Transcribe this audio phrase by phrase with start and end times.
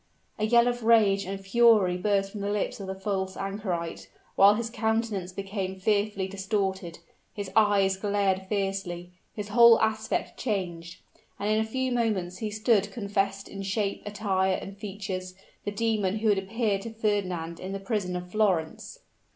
[0.39, 4.55] A yell of rage and fury burst from the lips of the false anchorite, while
[4.55, 6.97] his countenance became fearfully distorted
[7.35, 11.01] his eyes glared fiercely his whole aspect changed
[11.37, 15.35] and in a few moments he stood confessed in shape, attire and features,
[15.65, 19.01] the demon who had appeared to Fernand in the prison of Florence!